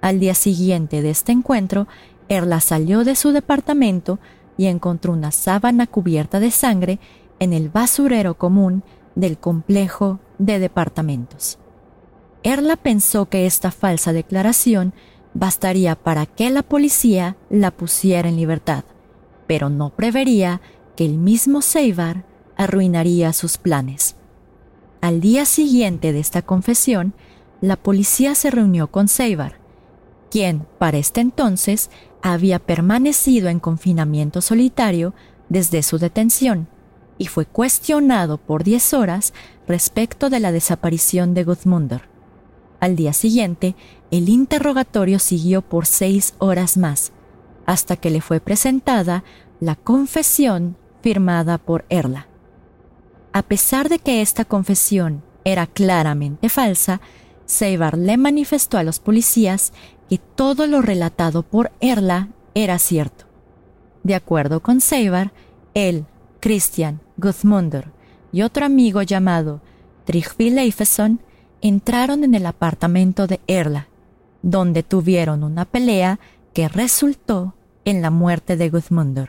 Al 0.00 0.18
día 0.18 0.34
siguiente 0.34 1.02
de 1.02 1.10
este 1.10 1.30
encuentro, 1.30 1.86
Erla 2.28 2.58
salió 2.58 3.04
de 3.04 3.14
su 3.14 3.30
departamento 3.30 4.18
y 4.56 4.66
encontró 4.66 5.12
una 5.12 5.30
sábana 5.30 5.86
cubierta 5.86 6.40
de 6.40 6.50
sangre 6.50 6.98
en 7.38 7.52
el 7.52 7.68
basurero 7.68 8.36
común 8.36 8.82
del 9.14 9.38
complejo 9.38 10.18
de 10.38 10.58
departamentos. 10.58 11.60
Erla 12.42 12.74
pensó 12.74 13.26
que 13.26 13.46
esta 13.46 13.70
falsa 13.70 14.12
declaración 14.12 14.94
bastaría 15.32 15.94
para 15.94 16.26
que 16.26 16.50
la 16.50 16.64
policía 16.64 17.36
la 17.50 17.70
pusiera 17.70 18.28
en 18.28 18.34
libertad, 18.34 18.82
pero 19.46 19.70
no 19.70 19.90
prevería 19.90 20.60
que 20.96 21.06
el 21.06 21.18
mismo 21.18 21.62
Seibar 21.62 22.24
arruinaría 22.56 23.32
sus 23.32 23.58
planes. 23.58 24.16
Al 25.00 25.20
día 25.20 25.44
siguiente 25.44 26.12
de 26.12 26.20
esta 26.20 26.42
confesión, 26.42 27.14
la 27.60 27.76
policía 27.76 28.34
se 28.34 28.50
reunió 28.50 28.88
con 28.88 29.08
Seibar, 29.08 29.58
quien, 30.30 30.66
para 30.78 30.98
este 30.98 31.20
entonces, 31.20 31.90
había 32.22 32.58
permanecido 32.58 33.48
en 33.48 33.60
confinamiento 33.60 34.40
solitario 34.40 35.14
desde 35.48 35.82
su 35.82 35.98
detención 35.98 36.68
y 37.18 37.26
fue 37.26 37.46
cuestionado 37.46 38.36
por 38.36 38.64
10 38.64 38.94
horas 38.94 39.32
respecto 39.66 40.28
de 40.28 40.40
la 40.40 40.52
desaparición 40.52 41.34
de 41.34 41.44
Gudmundur. 41.44 42.02
Al 42.80 42.96
día 42.96 43.12
siguiente, 43.12 43.74
el 44.10 44.28
interrogatorio 44.28 45.18
siguió 45.18 45.62
por 45.62 45.86
seis 45.86 46.34
horas 46.38 46.76
más, 46.76 47.12
hasta 47.64 47.96
que 47.96 48.10
le 48.10 48.20
fue 48.20 48.40
presentada 48.40 49.24
la 49.60 49.76
confesión 49.76 50.76
firmada 51.00 51.58
por 51.58 51.86
Erla. 51.88 52.28
A 53.36 53.42
pesar 53.42 53.90
de 53.90 53.98
que 53.98 54.22
esta 54.22 54.46
confesión 54.46 55.22
era 55.44 55.66
claramente 55.66 56.48
falsa, 56.48 57.02
Seibar 57.44 57.98
le 57.98 58.16
manifestó 58.16 58.78
a 58.78 58.82
los 58.82 58.98
policías 58.98 59.74
que 60.08 60.16
todo 60.16 60.66
lo 60.66 60.80
relatado 60.80 61.42
por 61.42 61.70
Erla 61.80 62.30
era 62.54 62.78
cierto. 62.78 63.26
De 64.04 64.14
acuerdo 64.14 64.60
con 64.60 64.80
Seibar, 64.80 65.34
él, 65.74 66.06
Christian, 66.40 67.02
Gudmundur 67.18 67.92
y 68.32 68.40
otro 68.40 68.64
amigo 68.64 69.02
llamado 69.02 69.60
Trygve 70.06 70.50
Leifesson 70.50 71.20
entraron 71.60 72.24
en 72.24 72.34
el 72.34 72.46
apartamento 72.46 73.26
de 73.26 73.40
Erla, 73.46 73.88
donde 74.40 74.82
tuvieron 74.82 75.44
una 75.44 75.66
pelea 75.66 76.20
que 76.54 76.68
resultó 76.68 77.54
en 77.84 78.00
la 78.00 78.08
muerte 78.08 78.56
de 78.56 78.70
Gudmundur. 78.70 79.28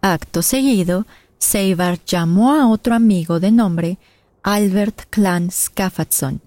Acto 0.00 0.42
seguido, 0.42 1.06
Seibar 1.40 1.98
llamó 2.04 2.52
a 2.52 2.68
otro 2.68 2.94
amigo 2.94 3.40
de 3.40 3.50
nombre 3.50 3.98
Albert 4.42 5.06
Klan 5.08 5.50
Skaffadsson 5.50 6.42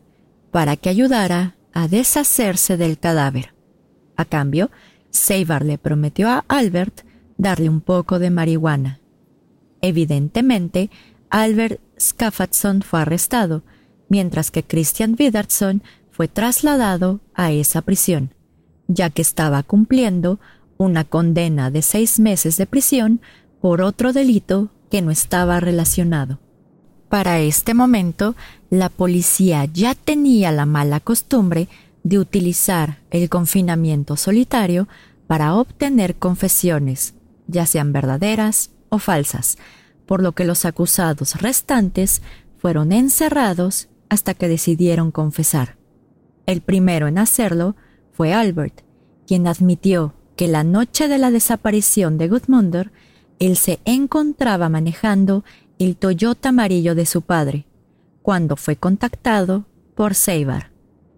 para 0.51 0.77
que 0.77 0.87
ayudara 0.87 1.55
a 1.73 1.87
deshacerse 1.87 2.77
del 2.77 2.99
cadáver. 2.99 3.53
A 4.15 4.23
cambio, 4.23 4.69
Seibar 5.09 5.65
le 5.65 5.79
prometió 5.79 6.29
a 6.29 6.45
Albert 6.47 7.01
darle 7.37 7.69
un 7.69 7.81
poco 7.81 8.19
de 8.19 8.29
marihuana. 8.29 8.99
Evidentemente, 9.81 10.91
Albert 11.29 11.81
Skaffadsson 11.99 12.83
fue 12.83 13.01
arrestado, 13.01 13.63
mientras 14.09 14.51
que 14.51 14.63
Christian 14.63 15.15
Widerson 15.19 15.81
fue 16.11 16.27
trasladado 16.27 17.19
a 17.33 17.51
esa 17.51 17.81
prisión, 17.81 18.35
ya 18.87 19.09
que 19.09 19.23
estaba 19.23 19.63
cumpliendo 19.63 20.39
una 20.77 21.03
condena 21.03 21.71
de 21.71 21.81
seis 21.81 22.19
meses 22.19 22.57
de 22.57 22.67
prisión 22.67 23.21
por 23.59 23.81
otro 23.81 24.13
delito 24.13 24.69
que 24.93 25.01
no 25.01 25.09
estaba 25.09 25.59
relacionado. 25.59 26.37
Para 27.09 27.39
este 27.39 27.73
momento, 27.73 28.35
la 28.69 28.89
policía 28.89 29.65
ya 29.65 29.95
tenía 29.95 30.51
la 30.51 30.67
mala 30.67 30.99
costumbre 30.99 31.67
de 32.03 32.19
utilizar 32.19 32.99
el 33.09 33.27
confinamiento 33.27 34.17
solitario 34.17 34.87
para 35.25 35.55
obtener 35.55 36.13
confesiones, 36.13 37.15
ya 37.47 37.65
sean 37.65 37.91
verdaderas 37.91 38.69
o 38.89 38.99
falsas, 38.99 39.57
por 40.05 40.21
lo 40.21 40.33
que 40.33 40.45
los 40.45 40.63
acusados 40.63 41.41
restantes 41.41 42.21
fueron 42.59 42.91
encerrados 42.91 43.87
hasta 44.09 44.35
que 44.35 44.47
decidieron 44.47 45.09
confesar. 45.09 45.75
El 46.45 46.61
primero 46.61 47.07
en 47.07 47.17
hacerlo 47.17 47.75
fue 48.11 48.31
Albert, 48.31 48.81
quien 49.25 49.47
admitió 49.47 50.13
que 50.35 50.47
la 50.47 50.63
noche 50.63 51.07
de 51.07 51.17
la 51.17 51.31
desaparición 51.31 52.19
de 52.19 52.27
Gudmundur, 52.27 52.91
él 53.39 53.57
se 53.57 53.79
encontraba 53.85 54.69
manejando 54.69 55.43
el 55.79 55.95
Toyota 55.97 56.49
amarillo 56.49 56.95
de 56.95 57.05
su 57.05 57.21
padre, 57.21 57.65
cuando 58.21 58.55
fue 58.55 58.75
contactado 58.75 59.65
por 59.95 60.15
Seibar. 60.15 60.71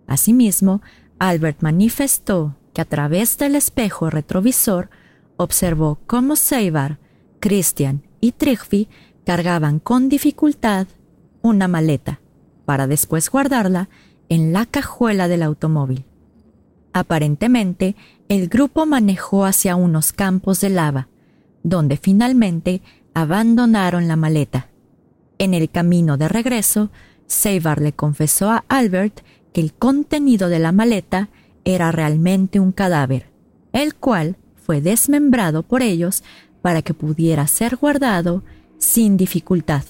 Asimismo, 0.07 0.81
Albert 1.19 1.61
manifestó 1.61 2.55
que 2.73 2.81
a 2.81 2.85
través 2.85 3.37
del 3.37 3.55
espejo 3.55 4.09
retrovisor 4.09 4.89
observó 5.37 5.99
cómo 6.07 6.35
Seibar, 6.35 6.99
Christian 7.39 8.03
y 8.21 8.31
Trigby 8.31 8.89
cargaban 9.25 9.79
con 9.79 10.09
dificultad 10.09 10.87
una 11.41 11.67
maleta, 11.67 12.21
para 12.65 12.87
después 12.87 13.29
guardarla 13.29 13.89
en 14.29 14.51
la 14.53 14.65
cajuela 14.65 15.27
del 15.27 15.43
automóvil. 15.43 16.05
Aparentemente, 16.93 17.95
el 18.29 18.47
grupo 18.47 18.85
manejó 18.85 19.45
hacia 19.45 19.75
unos 19.75 20.11
campos 20.11 20.61
de 20.61 20.69
lava, 20.69 21.09
donde 21.65 21.97
finalmente 21.97 22.81
abandonaron 23.15 24.07
la 24.07 24.15
maleta. 24.15 24.69
En 25.39 25.55
el 25.55 25.69
camino 25.69 26.15
de 26.15 26.27
regreso, 26.29 26.91
Seibar 27.25 27.81
le 27.81 27.91
confesó 27.91 28.51
a 28.51 28.63
Albert 28.69 29.21
que 29.51 29.61
el 29.61 29.73
contenido 29.73 30.47
de 30.47 30.59
la 30.59 30.71
maleta 30.71 31.29
era 31.65 31.91
realmente 31.91 32.59
un 32.59 32.71
cadáver, 32.71 33.31
el 33.73 33.95
cual 33.95 34.37
fue 34.55 34.79
desmembrado 34.79 35.63
por 35.63 35.81
ellos 35.81 36.23
para 36.61 36.83
que 36.83 36.93
pudiera 36.93 37.47
ser 37.47 37.77
guardado 37.77 38.43
sin 38.77 39.17
dificultad. 39.17 39.83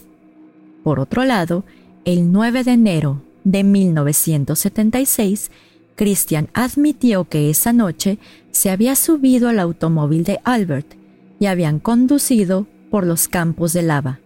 Por 0.82 1.02
otro 1.02 1.26
lado, 1.26 1.66
el 2.06 2.32
9 2.32 2.64
de 2.64 2.72
enero 2.72 3.22
de 3.44 3.66
1976, 3.66 5.52
Christian 5.96 6.48
admitió 6.54 7.26
que 7.26 7.50
esa 7.50 7.74
noche 7.74 8.18
se 8.52 8.70
había 8.70 8.96
subido 8.96 9.50
al 9.50 9.60
automóvil 9.60 10.24
de 10.24 10.40
Albert 10.46 11.05
y 11.40 11.48
habían 11.48 11.80
conducido 11.80 12.68
por 12.90 13.06
los 13.06 13.28
campos 13.28 13.74
de 13.74 13.82
lava, 13.82 14.20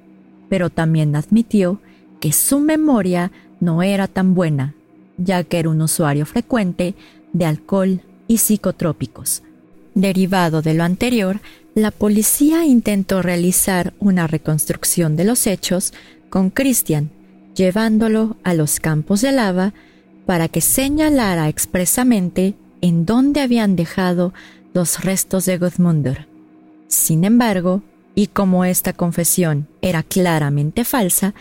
pero 0.50 0.70
también 0.70 1.16
admitió 1.16 1.82
que 2.20 2.34
su 2.34 2.60
memoria 2.60 3.32
no 3.60 3.84
era 3.84 4.08
tan 4.08 4.36
buena, 4.36 4.76
ya 5.18 5.44
que 5.44 5.60
era 5.60 5.70
un 5.70 5.82
usuario 5.82 6.26
frecuente 6.26 6.96
de 7.34 7.46
alcohol 7.46 8.02
y 8.28 8.38
psicotrópicos. 8.38 9.44
Derivado 9.96 10.62
de 10.62 10.74
lo 10.74 10.84
anterior, 10.84 11.42
la 11.76 11.92
policía 11.92 12.66
intentó 12.66 13.22
realizar 13.22 13.94
una 14.00 14.28
reconstrucción 14.28 15.16
de 15.16 15.26
los 15.26 15.48
hechos 15.48 15.94
con 16.30 16.50
Christian, 16.50 17.10
llevándolo 17.56 18.38
a 18.44 18.54
los 18.54 18.80
campos 18.80 19.22
de 19.22 19.32
lava 19.32 19.74
para 20.26 20.48
que 20.48 20.62
señalara 20.62 21.50
expresamente 21.50 22.56
en 22.82 23.06
dónde 23.06 23.42
habían 23.42 23.76
dejado 23.76 24.34
los 24.74 25.04
restos 25.04 25.46
de 25.46 25.58
Gudmundur. 25.58 26.29
Sin 26.90 27.24
embargo, 27.24 27.84
y 28.16 28.28
como 28.28 28.66
esta 28.66 28.94
confesión 28.94 29.68
era 29.82 30.02
claramente 30.02 30.84
falsa, 30.84 31.36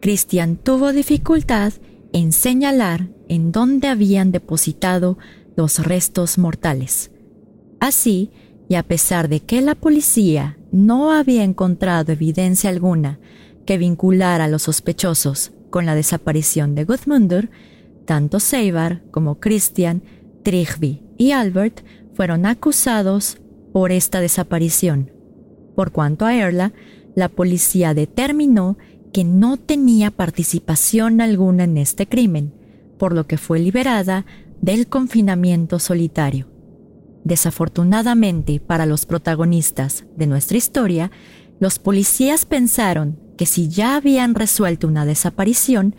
Christian 0.00 0.56
tuvo 0.56 0.92
dificultad 0.92 1.74
en 2.14 2.32
señalar 2.32 3.08
en 3.28 3.52
dónde 3.52 3.88
habían 3.88 4.32
depositado 4.32 5.18
los 5.56 5.84
restos 5.84 6.38
mortales. 6.38 7.10
Así, 7.80 8.30
y 8.68 8.76
a 8.76 8.82
pesar 8.82 9.28
de 9.28 9.40
que 9.40 9.60
la 9.60 9.74
policía 9.74 10.56
no 10.72 11.12
había 11.12 11.44
encontrado 11.44 12.12
evidencia 12.12 12.70
alguna 12.70 13.20
que 13.66 13.76
vinculara 13.76 14.44
a 14.44 14.48
los 14.48 14.62
sospechosos 14.62 15.52
con 15.68 15.84
la 15.84 15.94
desaparición 15.94 16.74
de 16.74 16.84
Gudmundur, 16.84 17.50
tanto 18.06 18.40
Seibar 18.40 19.02
como 19.10 19.38
Christian, 19.38 20.02
Trigby 20.42 21.02
y 21.18 21.32
Albert 21.32 21.84
fueron 22.14 22.46
acusados 22.46 23.38
por 23.74 23.90
esta 23.90 24.20
desaparición. 24.20 25.10
Por 25.74 25.90
cuanto 25.90 26.26
a 26.26 26.36
Erla, 26.36 26.72
la 27.16 27.28
policía 27.28 27.92
determinó 27.92 28.78
que 29.12 29.24
no 29.24 29.56
tenía 29.56 30.12
participación 30.12 31.20
alguna 31.20 31.64
en 31.64 31.78
este 31.78 32.06
crimen, 32.06 32.54
por 33.00 33.12
lo 33.12 33.26
que 33.26 33.36
fue 33.36 33.58
liberada 33.58 34.26
del 34.60 34.86
confinamiento 34.86 35.80
solitario. 35.80 36.46
Desafortunadamente 37.24 38.60
para 38.60 38.86
los 38.86 39.06
protagonistas 39.06 40.04
de 40.16 40.28
nuestra 40.28 40.56
historia, 40.56 41.10
los 41.58 41.80
policías 41.80 42.46
pensaron 42.46 43.18
que 43.36 43.44
si 43.44 43.68
ya 43.68 43.96
habían 43.96 44.36
resuelto 44.36 44.86
una 44.86 45.04
desaparición, 45.04 45.96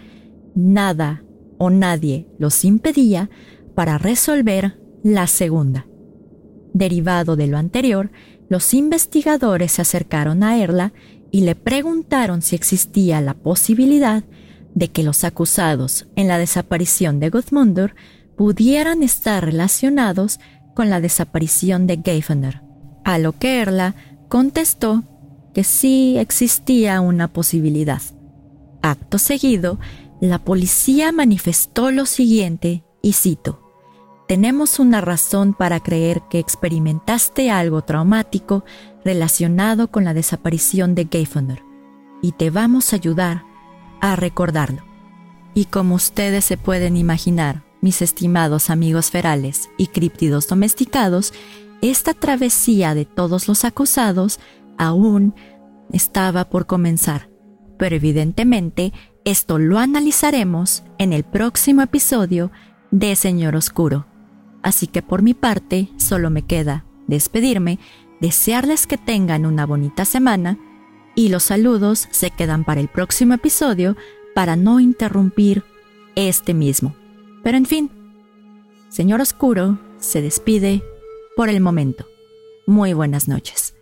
nada 0.55 1.25
o 1.57 1.69
nadie 1.69 2.29
los 2.39 2.63
impedía 2.63 3.29
para 3.75 3.97
resolver 3.97 4.79
la 5.03 5.27
segunda. 5.27 5.87
Derivado 6.75 7.37
de 7.37 7.47
lo 7.47 7.57
anterior, 7.57 8.11
los 8.49 8.73
investigadores 8.73 9.71
se 9.71 9.81
acercaron 9.81 10.43
a 10.43 10.57
Erla 10.57 10.91
y 11.31 11.41
le 11.41 11.55
preguntaron 11.55 12.41
si 12.41 12.53
existía 12.57 13.21
la 13.21 13.33
posibilidad 13.33 14.25
de 14.73 14.89
que 14.89 15.01
los 15.01 15.23
acusados 15.23 16.09
en 16.17 16.27
la 16.27 16.37
desaparición 16.37 17.21
de 17.21 17.29
Gudmundur 17.29 17.95
pudieran 18.35 19.03
estar 19.03 19.45
relacionados 19.45 20.41
con 20.73 20.89
la 20.89 20.99
desaparición 20.99 21.87
de 21.87 22.01
Geifener, 22.03 22.61
a 23.05 23.19
lo 23.19 23.31
que 23.31 23.61
Erla 23.61 23.95
contestó 24.27 25.05
que 25.53 25.63
sí 25.63 26.17
existía 26.17 26.99
una 26.99 27.29
posibilidad. 27.29 28.01
Acto 28.81 29.17
seguido, 29.17 29.79
la 30.19 30.43
policía 30.43 31.13
manifestó 31.13 31.89
lo 31.91 32.05
siguiente, 32.05 32.83
y 33.01 33.13
cito, 33.13 33.64
Tenemos 34.27 34.79
una 34.79 35.01
razón 35.01 35.53
para 35.53 35.79
creer 35.81 36.23
que 36.29 36.39
experimentaste 36.39 37.51
algo 37.51 37.83
traumático 37.83 38.65
relacionado 39.03 39.91
con 39.91 40.03
la 40.03 40.15
desaparición 40.15 40.95
de 40.95 41.07
Geifener, 41.11 41.63
y 42.23 42.31
te 42.31 42.49
vamos 42.49 42.91
a 42.91 42.95
ayudar 42.95 43.43
a 44.01 44.15
recordarlo. 44.15 44.83
Y 45.53 45.65
como 45.65 45.95
ustedes 45.95 46.43
se 46.43 46.57
pueden 46.57 46.97
imaginar, 46.97 47.63
mis 47.81 48.01
estimados 48.01 48.71
amigos 48.71 49.11
ferales 49.11 49.69
y 49.77 49.87
críptidos 49.87 50.47
domesticados, 50.47 51.31
esta 51.83 52.15
travesía 52.15 52.95
de 52.95 53.05
todos 53.05 53.47
los 53.47 53.63
acusados 53.63 54.39
aún 54.79 55.35
estaba 55.91 56.49
por 56.49 56.65
comenzar, 56.65 57.29
pero 57.77 57.95
evidentemente 57.95 58.91
esto 59.23 59.59
lo 59.59 59.77
analizaremos 59.77 60.83
en 60.97 61.13
el 61.13 61.23
próximo 61.23 61.83
episodio 61.83 62.51
de 62.89 63.15
Señor 63.15 63.55
Oscuro. 63.55 64.07
Así 64.65 64.87
que 64.87 65.03
por 65.03 65.21
mi 65.21 65.35
parte 65.35 65.89
solo 65.97 66.31
me 66.31 66.41
queda 66.41 66.85
despedirme, 67.05 67.77
desearles 68.19 68.87
que 68.87 68.97
tengan 68.97 69.45
una 69.45 69.63
bonita 69.67 70.05
semana 70.05 70.57
y 71.13 71.29
los 71.29 71.43
saludos 71.43 72.07
se 72.09 72.31
quedan 72.31 72.63
para 72.63 72.81
el 72.81 72.87
próximo 72.87 73.35
episodio 73.35 73.95
para 74.33 74.55
no 74.55 74.79
interrumpir 74.79 75.63
este 76.15 76.55
mismo. 76.55 76.95
Pero 77.43 77.57
en 77.57 77.67
fin, 77.67 77.91
Señor 78.89 79.21
Oscuro 79.21 79.77
se 79.99 80.23
despide 80.23 80.81
por 81.35 81.49
el 81.49 81.61
momento. 81.61 82.07
Muy 82.65 82.93
buenas 82.93 83.27
noches. 83.27 83.75